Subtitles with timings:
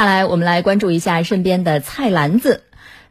[0.00, 2.62] 下来，我们来关注一下身边的菜篮子。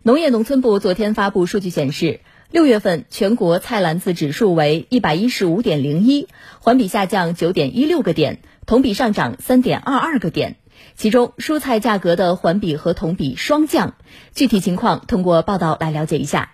[0.01, 2.19] 农业农村部昨天发布数据显示，
[2.49, 6.27] 六月份全国菜篮子指数为一百一十五点零一，
[6.59, 10.55] 环比下降九点一六个点，同比上涨三点二二个点。
[10.95, 13.93] 其中，蔬菜价格的环比和同比双降。
[14.33, 16.53] 具体情况，通过报道来了解一下。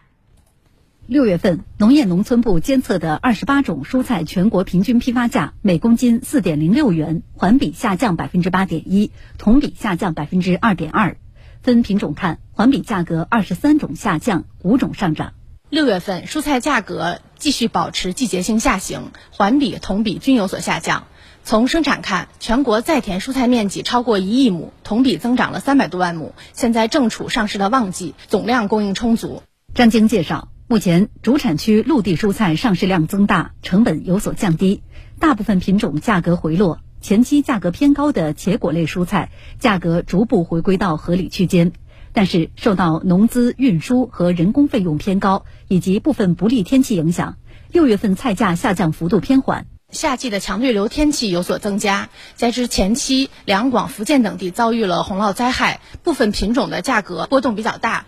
[1.08, 11.18] 六月份，农业农村部监测的二十八种蔬菜全国平均批发价每公斤四点零六元，环比下降百分之八点一，同比下降百分之二点二。
[11.62, 15.34] 分品种看，环比价格二十三种下降，五种上涨。
[15.70, 21.06] 六月份蔬菜价格继续保持季节性下行，环比、同比均有所下降。
[21.44, 29.44] 从生产看，全国在田蔬菜面积超过一亿亩，同比增长了三百多万亩，现在正处上市的旺季，总量供应充足。
[29.76, 30.48] 张晶介绍。
[30.68, 34.82] 目前，主产区陆地蔬菜上市量增大，成本有所降低，
[35.20, 36.80] 大部分品种价格回落。
[37.02, 39.30] 前期价格偏高的茄果类蔬菜
[39.60, 41.72] 价格逐步回归到合理区间，
[42.14, 47.38] 但是受到农资、运输和人工费用偏高以及部分不利天气影响，
[47.72, 49.68] 六月份菜价下降幅度偏缓。
[49.92, 58.08] 夏季的强对流天气有所增加，加之前期两广、福建等地遭遇了洪涝灾害，部分品种的价格波动比较大。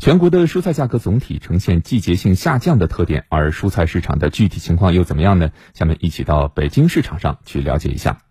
[0.00, 5.50] 全国的蔬菜价格总体呈现季节性下降的特点，而蔬菜市场的具体情况又怎么样呢？
[5.74, 8.22] 下面一起到北京市场上去了解一下。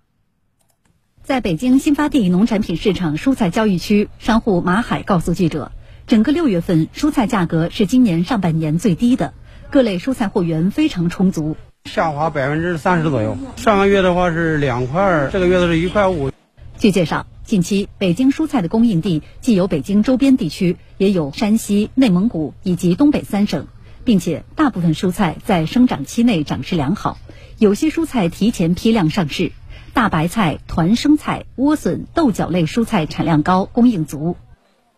[1.22, 5.72] 在北京新发地农产品市场蔬菜交易区，商户马海告诉记者，
[6.08, 9.36] 整个六月份蔬菜价格是今年上半年最低的，
[9.70, 13.38] 各类蔬菜货源非常充足，下滑百分之三十左右。
[13.58, 16.32] 上个月的话是两块，这个月的是一块五。
[16.80, 17.28] 据介绍。
[17.50, 23.66] 近期，北京蔬菜的供应地既有北京周边地区，也有山西、内蒙古以及东北三省，
[24.04, 27.18] 并且大部分蔬菜在生长期内长势良好，
[27.58, 29.52] 有些蔬菜提前批量上市。
[29.96, 34.38] 大白菜、团生菜、莴笋、豆角类蔬菜产量高，供应足。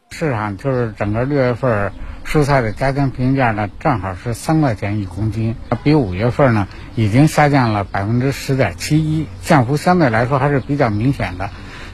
[0.09, 1.93] 市场就是整个六月份
[2.25, 11.49] 蔬菜的家庭平均价呢，正好是三块钱一公斤，比五月份呢已经下降了百分之十点七一，降幅相对来说还是比较明显的。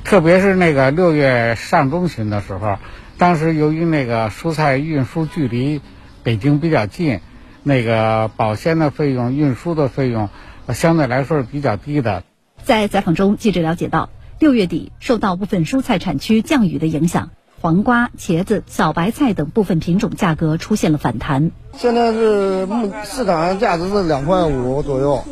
[0.07, 2.77] 特别是那个六月上中旬的时候，
[3.17, 5.81] 当时由于那个蔬菜运输距离
[6.23, 7.19] 北京比较近，
[7.61, 10.29] 那个保鲜的费用、运输的费用
[10.73, 12.23] 相对来说是比较低的。
[12.63, 14.09] 在采访中，记者了解到，
[14.39, 21.51] 六月底受到部分蔬菜产区降雨的影响，黄瓜、茄子、小白菜等部分品种价格出现了反弹。
[21.73, 25.25] 现在是目市场上价值是两块五左右，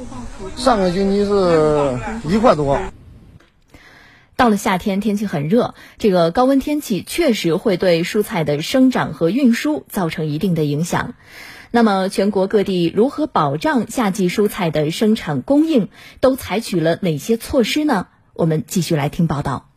[0.57, 2.77] 上个星期是一块多。
[4.35, 11.13] 到了夏天，天气很热，这个高温天气确实会对蔬菜的生长和运输造成一定的影响。
[11.71, 18.07] 那么，全国各地如何保障夏季蔬菜的生产供应，都采取了哪些措施呢？
[18.33, 19.69] 我们继续来听报道。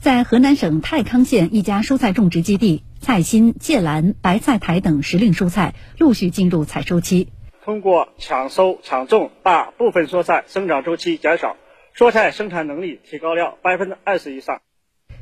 [0.00, 7.28] 在河南省太康县一家蔬菜种植基地，菜心、芥蓝、白菜苔等时令蔬菜陆续进入采收期。
[7.64, 11.56] 通过抢收抢种，把部分蔬菜生长周期减少。
[11.96, 14.62] 蔬菜生产能力提高了百分之二十以上。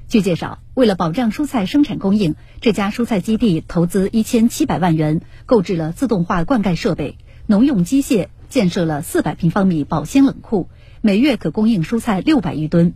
[0.09, 10.71] 据介绍，为了保障蔬菜生产供应，这家蔬菜基地投资一千七百万元，购置了自动化灌溉设备、农用机械，建设了四百平方米保鲜冷库，
[11.03, 12.95] 每月可供应蔬菜六百余吨。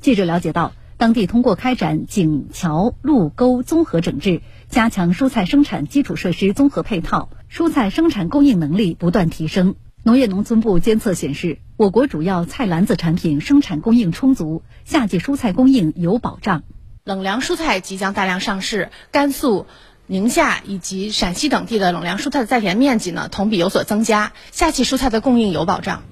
[0.00, 9.74] 记者了解到，当地通过开展井桥路沟综合整治，加强蔬菜生产基础设施综合配套，蔬菜生产供应能力不断提升。
[10.06, 16.62] 农业农村部监测显示，我国主要菜篮子产品生产供应充足，夏季蔬菜供应有保障。
[17.02, 19.66] 冷凉蔬菜即将大量上市，甘肃、
[20.06, 26.04] 宁夏以及陕西等地的冷凉蔬菜的在田面积呢，同比有所增加，夏季蔬菜的供应有保障。